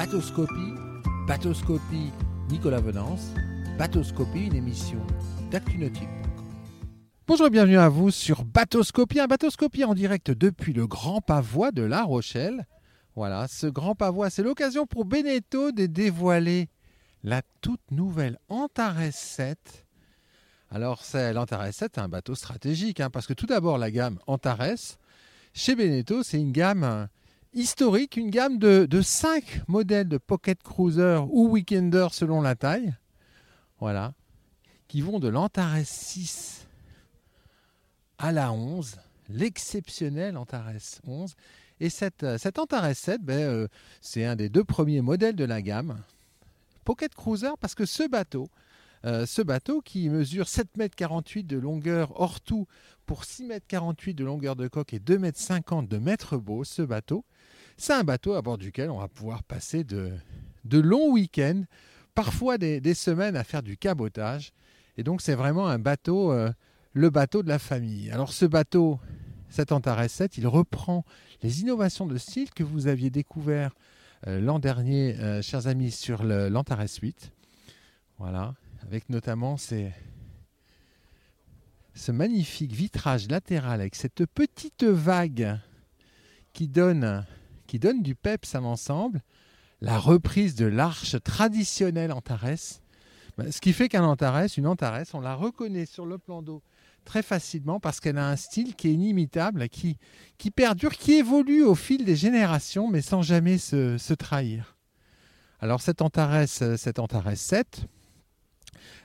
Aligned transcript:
Batoscopie, 0.00 0.72
Batoscopie 1.26 2.10
Nicolas 2.48 2.80
Venance, 2.80 3.34
Batoscopie, 3.76 4.46
une 4.46 4.54
émission 4.54 4.98
d'ActuNautique. 5.50 6.08
Bonjour 7.26 7.48
et 7.48 7.50
bienvenue 7.50 7.76
à 7.76 7.90
vous 7.90 8.10
sur 8.10 8.46
Batoscopie, 8.46 9.20
un 9.20 9.26
Batoscopie 9.26 9.84
en 9.84 9.92
direct 9.92 10.30
depuis 10.30 10.72
le 10.72 10.86
Grand 10.86 11.20
Pavois 11.20 11.70
de 11.70 11.82
La 11.82 12.02
Rochelle. 12.02 12.66
Voilà, 13.14 13.46
ce 13.46 13.66
Grand 13.66 13.94
Pavois, 13.94 14.30
c'est 14.30 14.42
l'occasion 14.42 14.86
pour 14.86 15.04
Beneteau 15.04 15.70
de 15.70 15.84
dévoiler 15.84 16.70
la 17.22 17.42
toute 17.60 17.90
nouvelle 17.90 18.38
Antares 18.48 19.12
7. 19.12 19.86
Alors, 20.70 21.02
l'Antares 21.12 21.74
7 21.74 21.98
est 21.98 22.00
un 22.00 22.08
bateau 22.08 22.34
stratégique, 22.34 23.00
hein, 23.00 23.10
parce 23.10 23.26
que 23.26 23.34
tout 23.34 23.44
d'abord, 23.44 23.76
la 23.76 23.90
gamme 23.90 24.18
Antares, 24.26 24.96
chez 25.52 25.76
Beneteau, 25.76 26.22
c'est 26.22 26.40
une 26.40 26.52
gamme 26.52 27.10
historique, 27.52 28.16
une 28.16 28.30
gamme 28.30 28.58
de, 28.58 28.86
de 28.86 29.02
5 29.02 29.62
modèles 29.68 30.08
de 30.08 30.18
Pocket 30.18 30.62
Cruiser 30.62 31.20
ou 31.30 31.48
Weekender 31.50 32.08
selon 32.12 32.40
la 32.40 32.54
taille. 32.54 32.94
Voilà. 33.78 34.14
Qui 34.88 35.00
vont 35.00 35.18
de 35.18 35.28
l'Antares 35.28 35.84
6 35.84 36.66
à 38.18 38.32
la 38.32 38.52
11, 38.52 38.96
l'exceptionnel 39.30 40.36
Antares 40.36 41.00
11. 41.06 41.34
Et 41.80 41.88
cette, 41.88 42.26
cette 42.38 42.58
Antares 42.58 42.94
7, 42.94 43.22
ben, 43.22 43.38
euh, 43.38 43.68
c'est 44.00 44.24
un 44.24 44.36
des 44.36 44.48
deux 44.48 44.64
premiers 44.64 45.00
modèles 45.00 45.36
de 45.36 45.44
la 45.44 45.62
gamme. 45.62 46.02
Pocket 46.84 47.14
Cruiser, 47.14 47.52
parce 47.60 47.74
que 47.74 47.86
ce 47.86 48.06
bateau, 48.08 48.48
euh, 49.06 49.24
ce 49.24 49.40
bateau 49.40 49.80
qui 49.80 50.10
mesure 50.10 50.44
7,48 50.44 51.38
m 51.38 51.46
de 51.46 51.56
longueur 51.56 52.20
hors 52.20 52.40
tout 52.40 52.66
pour 53.06 53.22
6,48 53.22 54.10
m 54.10 54.14
de 54.14 54.24
longueur 54.24 54.56
de 54.56 54.68
coque 54.68 54.92
et 54.92 54.98
2,50 54.98 55.80
m 55.80 55.86
de 55.86 55.98
mètre 55.98 56.36
beau, 56.36 56.64
ce 56.64 56.82
bateau, 56.82 57.24
c'est 57.78 57.94
un 57.94 58.04
bateau 58.04 58.34
à 58.34 58.42
bord 58.42 58.58
duquel 58.58 58.90
on 58.90 58.98
va 58.98 59.08
pouvoir 59.08 59.42
passer 59.42 59.84
de, 59.84 60.12
de 60.64 60.78
longs 60.78 61.12
week-ends, 61.12 61.62
parfois 62.14 62.58
des, 62.58 62.94
semaines 62.94 63.36
à 63.36 63.44
faire 63.44 63.62
du 63.62 63.78
cabotage. 63.78 64.52
Et 64.98 65.02
donc 65.02 65.22
c'est 65.22 65.34
vraiment 65.34 65.66
un 65.66 65.78
bateau, 65.78 66.30
euh, 66.32 66.50
le 66.92 67.08
bateau 67.08 67.42
de 67.42 67.48
la 67.48 67.58
famille. 67.58 68.10
Alors 68.10 68.34
ce 68.34 68.44
bateau, 68.44 69.00
cet 69.48 69.72
Antares 69.72 70.10
7, 70.10 70.36
il 70.36 70.46
reprend 70.46 71.06
les 71.42 71.62
innovations 71.62 72.06
de 72.06 72.18
style 72.18 72.50
que 72.50 72.62
vous 72.62 72.86
aviez 72.86 73.08
découvert 73.08 73.74
euh, 74.26 74.40
l'an 74.40 74.58
dernier, 74.58 75.16
chers 75.40 75.68
amis, 75.68 75.90
sur 75.90 76.22
l'Antares 76.22 76.98
8. 77.00 77.32
Voilà, 78.18 78.54
avec 78.82 79.08
notamment 79.08 79.56
ce 79.56 79.90
magnifique 82.12 82.72
vitrage 82.72 83.28
latéral 83.28 83.80
avec 83.80 83.94
cette 83.94 84.26
petite 84.26 84.84
vague 84.84 85.58
qui 86.52 86.68
donne, 86.68 87.24
du 88.02 88.14
peps 88.14 88.54
à 88.54 88.60
l'ensemble, 88.60 89.22
la 89.80 89.98
reprise 89.98 90.54
de 90.54 90.66
l'arche 90.66 91.16
traditionnelle 91.22 92.12
Antares. 92.12 92.80
Bah, 93.38 93.50
ce 93.50 93.60
qui 93.60 93.72
fait 93.72 93.88
qu'un 93.88 94.04
Antares, 94.04 94.46
une 94.56 94.66
Antares, 94.66 95.04
on 95.14 95.20
la 95.20 95.34
reconnaît 95.34 95.86
sur 95.86 96.04
le 96.04 96.18
plan 96.18 96.42
d'eau 96.42 96.62
très 97.04 97.22
facilement 97.22 97.80
parce 97.80 98.00
qu'elle 98.00 98.18
a 98.18 98.28
un 98.28 98.36
style 98.36 98.74
qui 98.74 98.88
est 98.88 98.92
inimitable, 98.92 99.68
qui, 99.68 99.96
perdure, 100.54 100.92
qui 100.92 101.14
évolue 101.14 101.62
au 101.62 101.74
fil 101.74 102.04
des 102.04 102.16
générations, 102.16 102.88
mais 102.88 103.00
sans 103.00 103.22
jamais 103.22 103.58
se, 103.58 103.96
se 103.96 104.14
trahir. 104.14 104.76
Alors 105.60 105.80
cette 105.80 106.02
Antares, 106.02 106.48
cette 106.48 106.98
Antares 106.98 107.36
7, 107.36 107.86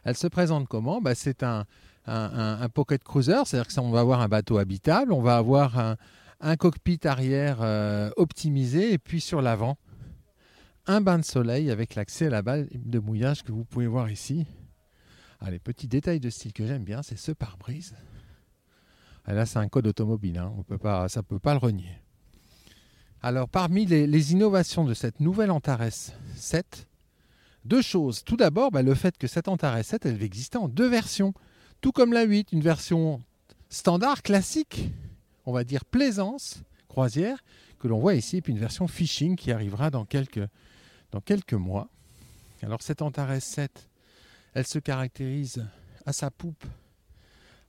elle 0.04 0.16
se 0.16 0.28
présente 0.28 0.68
comment? 0.68 1.02
Bah, 1.02 1.16
C'est 1.16 1.44
un, 1.44 1.66
un, 2.08 2.70
pocket 2.70 3.04
cruiser, 3.04 3.42
c'est-à-dire 3.46 3.74
qu'on 3.74 3.92
va 3.92 4.00
avoir 4.00 4.22
un 4.22 4.28
bateau 4.28 4.58
habitable, 4.58 5.12
on 5.12 5.22
va 5.22 5.38
avoir 5.38 5.98
un, 6.40 6.56
cockpit 6.58 7.00
arrière 7.06 7.58
euh, 7.62 8.12
optimisé, 8.18 8.94
et 8.94 8.98
puis 8.98 9.22
sur 9.22 9.42
l'avant, 9.42 9.78
un 10.88 11.02
bain 11.02 11.18
de 11.18 11.26
soleil 11.26 11.72
avec 11.72 11.96
l'accès 11.96 12.28
à 12.28 12.30
la 12.30 12.42
balle 12.42 12.68
de 12.74 13.00
mouillage 13.00 13.44
que 13.44 13.52
vous 13.52 13.66
pouvez 13.66 13.88
voir 13.88 14.12
ici. 14.12 14.46
Ah, 15.40 15.50
les 15.50 15.60
petits 15.60 15.88
détails 15.88 16.20
de 16.20 16.30
style 16.30 16.54
que 16.54 16.66
j'aime 16.66 16.84
bien, 16.84 17.02
c'est 17.02 17.18
ce 17.18 17.32
pare-brise. 17.32 17.96
Ah, 19.26 19.34
là, 19.34 19.46
c'est 19.46 19.60
un 19.60 19.68
code 19.68 19.88
automobile, 19.88 20.38
hein. 20.38 20.54
on 20.58 20.64
peut 20.64 20.78
pas, 20.78 21.10
ça 21.10 21.22
ne 21.22 21.26
peut 21.26 21.40
pas 21.40 21.54
le 21.54 21.60
renier. 21.60 22.00
Alors, 23.22 23.50
parmi 23.50 23.88
les, 23.88 24.32
innovations 24.34 24.84
de 24.84 24.94
cette 24.94 25.20
nouvelle 25.20 25.50
Antares 25.50 26.12
7, 26.36 26.88
deux 27.66 27.82
choses. 27.82 28.24
Tout 28.24 28.38
d'abord, 28.38 28.72
bah, 28.72 28.82
le 28.82 28.94
fait 28.94 29.18
que 29.18 29.28
cette 29.28 29.48
Antares 29.48 29.84
7, 29.84 30.06
elle 30.06 30.24
existait 30.24 30.58
en 30.58 30.68
deux 30.68 30.88
versions. 30.88 31.34
Tout 31.82 31.92
comme 31.92 32.14
la 32.14 32.24
8, 32.24 32.52
une 32.52 32.62
version 32.62 33.22
standard, 33.70 34.22
classique, 34.22 34.90
on 35.46 35.52
va 35.52 35.64
dire 35.64 35.84
plaisance, 35.84 36.62
croisière, 36.88 37.44
que 37.80 37.88
l'on 37.88 38.00
voit 38.00 38.16
ici, 38.16 38.38
et 38.38 38.42
puis 38.42 38.54
une 38.54 38.60
version 38.60 38.88
fishing 38.88 39.36
qui 39.36 39.52
arrivera 39.52 39.90
dans 39.90 40.06
quelques, 40.06 40.48
mois. 41.54 41.90
Alors 42.62 42.82
cette 42.82 43.02
Antares 43.02 43.42
7, 43.42 43.90
elle 44.54 44.66
se 44.66 44.80
caractérise 44.80 45.66
à 46.06 46.14
sa 46.14 46.32
poupe 46.32 46.66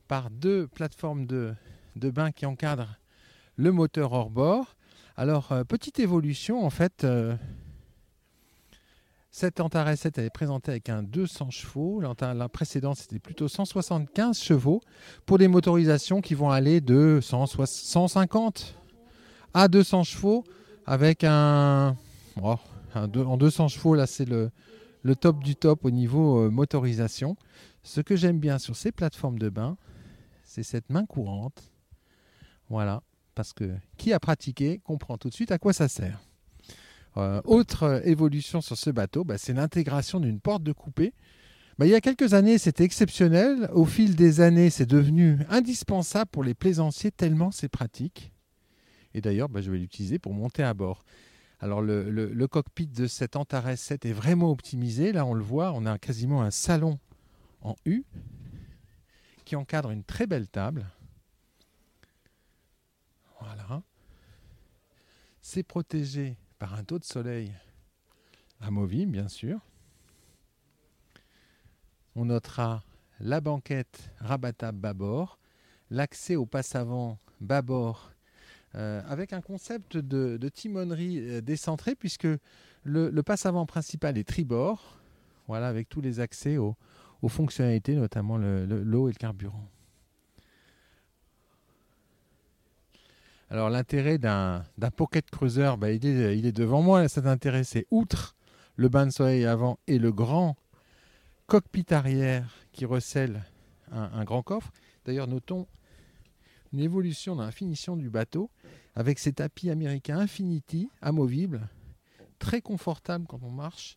par 0.08 0.30
deux 0.30 0.68
plateformes 0.68 1.26
de, 1.26 1.54
de 1.96 2.10
bain 2.10 2.30
qui 2.30 2.46
encadrent 2.46 2.98
le 3.56 3.72
moteur 3.72 4.12
hors 4.12 4.30
bord. 4.30 4.76
Alors, 5.16 5.52
euh, 5.52 5.64
petite 5.64 5.98
évolution, 5.98 6.64
en 6.64 6.70
fait, 6.70 7.04
euh, 7.04 7.36
cette 9.38 9.60
Antares 9.60 9.98
7 9.98 10.16
elle 10.16 10.24
est 10.24 10.30
présentée 10.30 10.70
avec 10.70 10.88
un 10.88 11.02
200 11.02 11.50
chevaux. 11.50 12.00
La 12.00 12.48
précédente, 12.48 12.96
c'était 12.96 13.18
plutôt 13.18 13.48
175 13.48 14.40
chevaux 14.40 14.80
pour 15.26 15.36
des 15.36 15.46
motorisations 15.46 16.22
qui 16.22 16.34
vont 16.34 16.48
aller 16.48 16.80
de 16.80 17.20
150 17.20 18.74
à 19.52 19.68
200 19.68 20.04
chevaux 20.04 20.42
avec 20.86 21.22
un, 21.22 21.98
oh, 22.42 22.56
en 22.94 23.36
200 23.36 23.68
chevaux. 23.68 23.94
Là, 23.94 24.06
c'est 24.06 24.24
le, 24.24 24.50
le, 25.02 25.14
top 25.14 25.44
du 25.44 25.54
top 25.54 25.84
au 25.84 25.90
niveau 25.90 26.38
euh, 26.38 26.48
motorisation. 26.48 27.36
Ce 27.82 28.00
que 28.00 28.16
j'aime 28.16 28.40
bien 28.40 28.56
sur 28.58 28.74
ces 28.74 28.90
plateformes 28.90 29.38
de 29.38 29.50
bain, 29.50 29.76
c'est 30.44 30.62
cette 30.62 30.88
main 30.88 31.04
courante. 31.04 31.70
Voilà, 32.70 33.02
parce 33.34 33.52
que 33.52 33.76
qui 33.98 34.14
a 34.14 34.18
pratiqué 34.18 34.78
comprend 34.78 35.18
tout 35.18 35.28
de 35.28 35.34
suite 35.34 35.52
à 35.52 35.58
quoi 35.58 35.74
ça 35.74 35.88
sert. 35.88 36.25
Euh, 37.18 37.40
autre 37.44 38.02
évolution 38.04 38.60
sur 38.60 38.76
ce 38.76 38.90
bateau, 38.90 39.24
bah, 39.24 39.38
c'est 39.38 39.54
l'intégration 39.54 40.20
d'une 40.20 40.40
porte 40.40 40.62
de 40.62 40.72
coupée. 40.72 41.14
Bah, 41.78 41.86
il 41.86 41.90
y 41.90 41.94
a 41.94 42.00
quelques 42.00 42.34
années, 42.34 42.58
c'était 42.58 42.84
exceptionnel. 42.84 43.68
Au 43.72 43.84
fil 43.84 44.16
des 44.16 44.40
années, 44.40 44.70
c'est 44.70 44.86
devenu 44.86 45.38
indispensable 45.48 46.30
pour 46.30 46.44
les 46.44 46.54
plaisanciers 46.54 47.10
tellement 47.10 47.50
c'est 47.50 47.68
pratique. 47.68 48.32
Et 49.14 49.20
d'ailleurs, 49.20 49.48
bah, 49.48 49.60
je 49.60 49.70
vais 49.70 49.78
l'utiliser 49.78 50.18
pour 50.18 50.34
monter 50.34 50.62
à 50.62 50.74
bord. 50.74 51.04
Alors 51.58 51.80
le, 51.80 52.46
cockpit 52.46 52.86
de 52.86 53.06
cet 53.06 53.34
Antares 53.34 53.78
7 53.78 54.04
est 54.04 54.12
vraiment 54.12 54.50
optimisé. 54.50 55.12
Là, 55.12 55.24
on 55.24 55.32
le 55.32 55.42
voit, 55.42 55.72
on 55.72 55.86
a 55.86 55.98
quasiment 55.98 56.42
un 56.42 56.50
salon 56.50 56.98
en 57.62 57.76
U 57.86 58.04
qui 59.46 59.56
encadre 59.56 59.90
une 59.90 60.04
très 60.04 60.26
belle 60.26 60.48
table. 60.48 60.86
Voilà. 63.40 63.82
C'est 65.40 65.62
protégé 65.62 66.36
par 66.58 66.74
un 66.74 66.84
taux 66.84 66.98
de 66.98 67.04
soleil 67.04 67.52
amovible, 68.60 69.12
bien 69.12 69.28
sûr. 69.28 69.60
On 72.14 72.26
notera 72.26 72.82
la 73.20 73.40
banquette 73.40 74.10
rabattable 74.18 74.78
bâbord, 74.78 75.38
l'accès 75.90 76.36
au 76.36 76.46
passe 76.46 76.74
avant 76.74 77.18
bâbord 77.40 78.12
euh, 78.74 79.00
avec 79.08 79.32
un 79.32 79.40
concept 79.40 79.96
de, 79.96 80.48
timonerie 80.48 81.18
euh, 81.18 81.40
décentré 81.40 81.94
puisque 81.94 82.28
le, 82.84 83.22
passe 83.22 83.46
avant 83.46 83.64
principal 83.64 84.18
est 84.18 84.28
tribord, 84.28 85.00
voilà, 85.48 85.68
avec 85.68 85.88
tous 85.88 86.00
les 86.00 86.20
accès 86.20 86.58
aux, 86.58 86.76
fonctionnalités, 87.28 87.96
notamment 87.96 88.38
l'eau 88.38 89.08
et 89.08 89.12
le 89.12 89.16
carburant. 89.16 89.68
Alors 93.48 93.70
l'intérêt 93.70 94.18
d'un 94.18 94.64
pocket 94.96 95.30
cruiser, 95.30 95.72
bah, 95.78 95.92
il, 95.92 96.04
est, 96.04 96.52
devant 96.52 96.82
moi. 96.82 97.08
Cet 97.08 97.26
intérêt, 97.26 97.62
c'est 97.62 97.86
outre 97.90 98.34
le 98.74 98.88
bain 98.88 99.06
de 99.06 99.12
soleil 99.12 99.44
avant 99.44 99.78
et 99.86 99.98
le 99.98 100.10
grand 100.10 100.56
cockpit 101.46 101.86
arrière 101.90 102.52
qui 102.72 102.84
recèle 102.84 103.44
un, 103.92 104.24
grand 104.24 104.42
coffre. 104.42 104.72
D'ailleurs, 105.04 105.28
notons 105.28 105.68
une 106.72 106.80
évolution 106.80 107.36
dans 107.36 107.44
la 107.44 107.52
finition 107.52 107.96
du 107.96 108.10
bateau 108.10 108.50
avec 108.96 109.20
ces 109.20 109.32
tapis 109.32 109.70
américains 109.70 110.18
Infinity 110.18 110.90
amovibles, 111.00 111.68
très 112.40 112.60
confortable 112.60 113.26
quand 113.28 113.42
on 113.44 113.50
marche 113.50 113.96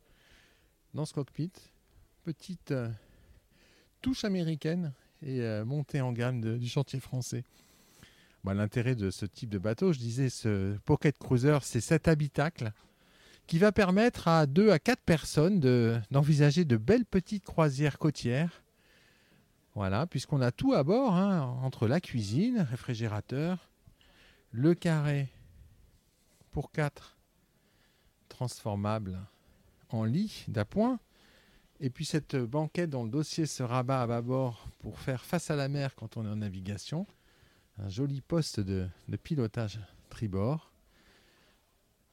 dans 0.94 1.06
ce 1.06 1.14
cockpit. 1.14 1.52
Petite 2.24 2.72
euh, 2.72 2.90
touche 4.02 4.24
américaine 4.26 4.94
et 5.24 5.42
euh, 5.42 5.66
montée 5.66 6.02
en 6.02 6.12
gamme 6.12 6.60
du 6.60 6.70
chantier 6.70 7.00
français. 7.00 7.44
Bah, 8.44 8.54
l'intérêt 8.54 8.96
de 8.96 9.10
ce 9.10 9.26
type 9.26 9.50
de 9.50 9.58
bateau, 9.58 9.92
je 9.92 10.00
disais, 10.00 10.30
ce 10.30 10.78
Pocket 10.86 11.18
Cruiser, 11.18 11.58
c'est 11.62 11.82
cet 11.82 12.08
habitacle 12.08 12.72
qui 13.48 13.58
va 13.58 13.72
permettre 13.72 14.28
à 14.28 14.46
deux 14.46 14.72
à 14.72 14.80
quatre 14.80 15.02
personnes 15.02 15.60
d'envisager 16.12 16.66
de, 16.66 16.78
belles 16.78 17.06
petites 17.06 17.46
croisières 17.46 17.98
côtières. 17.98 18.64
Voilà, 19.76 20.06
puisqu'on 20.08 20.42
a 20.42 20.52
tout 20.52 20.74
à 20.74 20.84
bord, 20.84 21.16
hein, 21.16 21.58
entre 21.64 21.88
la 21.88 22.00
cuisine, 22.00 22.60
réfrigérateur, 22.70 23.70
le 24.52 24.74
carré 24.74 25.30
pour 26.52 26.72
quatre 26.72 27.18
transformable 28.30 29.20
en 29.90 30.04
lit 30.06 30.46
d'appoint. 30.48 31.00
Et 31.82 31.90
puis 31.90 32.06
cette 32.06 32.36
banquette 32.36 32.90
dont 32.90 33.04
le 33.04 33.10
dossier 33.10 33.46
se 33.46 33.64
rabat 33.64 34.02
à 34.02 34.08
bâbord 34.08 34.68
pour 34.80 35.00
faire 35.00 35.26
face 35.26 35.50
à 35.50 35.56
la 35.56 35.68
mer 35.70 35.96
quand 35.96 36.18
on 36.18 36.26
est 36.26 36.30
en 36.30 36.38
navigation. 36.38 37.08
Un 37.82 37.90
joli 37.90 38.22
poste 38.22 38.60
de, 38.60 38.90
pilotage 39.24 39.80
tribord. 40.10 40.72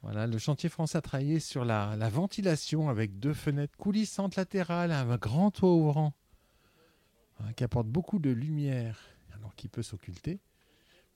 Voilà, 0.01 0.25
le 0.25 0.37
chantier 0.37 0.69
français 0.69 0.97
a 0.97 1.01
travaillé 1.01 1.39
sur 1.39 1.65
la, 1.65 1.95
la, 1.97 2.09
ventilation 2.09 2.87
avec 2.89 3.19
deux 3.19 3.33
fenêtres 3.33 3.75
coulissantes 3.77 4.37
latérales, 4.37 4.91
un 4.91 5.17
grand 5.17 5.51
toit 5.51 5.73
ouvrant 5.73 6.13
hein, 7.39 7.51
qui 7.53 7.63
apporte 7.63 7.87
beaucoup 7.87 8.19
de 8.19 8.29
lumière, 8.29 8.99
alors 9.33 9.53
qui 9.55 9.67
peut 9.67 9.81
s'occulter. 9.81 10.39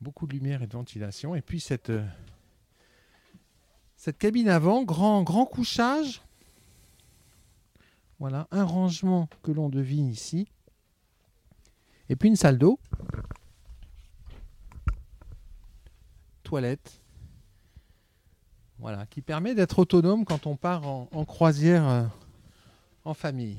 Beaucoup 0.02 0.28
de 0.28 0.34
lumière 0.34 0.64
et 0.64 0.68
de 0.68 0.74
ventilation. 0.74 1.36
Et 1.36 1.42
puis 1.42 1.60
cette, 1.60 1.92
cette 3.96 4.18
cabine 4.18 4.50
avant, 4.50 4.84
grand, 4.84 5.24
grand 5.24 5.46
couchage. 5.46 6.24
Voilà, 8.20 8.48
un 8.52 8.66
rangement 8.66 9.30
que 9.44 9.52
l'on 9.52 9.70
devine 9.70 10.10
ici. 10.10 10.48
Et 12.10 12.16
puis 12.16 12.28
une 12.28 12.36
salle 12.36 12.58
d'eau. 12.58 12.80
Voilà, 18.78 19.06
qui 19.06 19.22
permet 19.22 19.56
d'être 19.56 19.80
autonome 19.80 20.26
quand 20.26 20.48
on 20.48 20.58
part 20.58 20.86
en, 20.86 21.24
croisière 21.24 21.88
euh, 21.88 22.04
en 23.06 23.14
famille. 23.14 23.58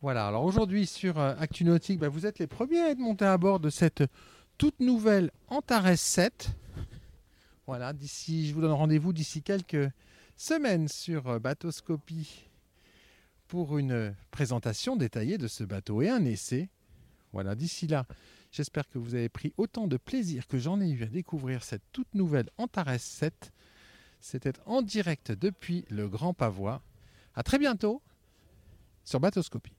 Voilà, 0.00 0.28
alors 0.28 0.44
aujourd'hui 0.44 0.86
sur 0.86 1.18
euh, 1.18 1.34
ActuNautique, 1.38 1.98
bah, 1.98 2.08
vous 2.08 2.24
êtes 2.24 2.38
les 2.38 2.46
premiers 2.46 2.80
à 2.80 2.90
être 2.90 2.98
montés 2.98 3.26
à 3.26 3.36
bord 3.36 3.60
de 3.60 3.68
cette 3.68 4.04
toute 4.56 4.80
nouvelle 4.80 5.30
Antares 5.48 5.98
7. 5.98 6.48
Voilà, 7.66 7.92
d'ici, 7.92 8.48
je 8.48 8.54
vous 8.54 8.62
donne 8.62 8.72
rendez-vous 8.72 9.12
d'ici 9.12 9.42
quelques 9.42 9.90
semaines 10.38 10.88
sur 10.88 11.28
euh, 11.28 11.38
Bateauscopie 11.38 12.48
pour 13.48 13.76
une 13.76 14.14
présentation 14.30 14.96
détaillée 14.96 15.36
de 15.36 15.48
ce 15.48 15.64
bateau 15.64 16.00
et 16.00 16.08
un 16.08 16.24
essai. 16.24 16.70
Voilà, 17.34 17.54
d'ici 17.54 17.88
là, 17.88 18.06
J'espère 18.54 18.88
que 18.88 18.98
vous 18.98 19.16
avez 19.16 19.28
pris 19.28 19.52
autant 19.56 19.88
de 19.88 19.96
plaisir 19.96 20.46
que 20.46 20.58
j'en 20.58 20.80
ai 20.80 20.88
eu 20.88 21.02
à 21.02 21.06
découvrir 21.06 21.64
cette 21.64 21.82
toute 21.90 22.14
nouvelle 22.14 22.48
Antares 22.56 23.00
7. 23.00 23.52
C'était 24.20 24.52
en 24.64 24.80
direct 24.80 25.32
depuis 25.32 25.84
le 25.90 26.08
Grand 26.08 26.34
Pavois. 26.34 26.80
À 27.34 27.42
très 27.42 27.58
bientôt 27.58 28.00
sur 29.04 29.18
Batoscopie. 29.18 29.74